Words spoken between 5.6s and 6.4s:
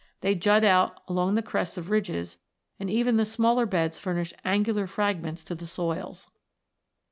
soils.